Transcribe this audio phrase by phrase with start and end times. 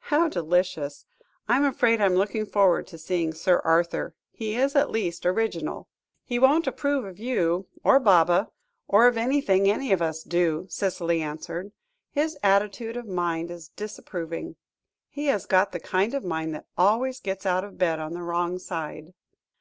[0.00, 1.06] "How delicious!
[1.48, 5.24] I am afraid I am looking forward to seeing Sir Arthur; he is at least
[5.24, 5.86] original."
[6.24, 8.48] "He won't approve of you, or Baba,
[8.88, 11.70] or of anything any of us do," Cicely answered;
[12.10, 14.56] "his attitude of mind is disapproving.
[15.08, 18.22] He has got the kind of mind that always gets out of bed on the
[18.24, 19.12] wrong side."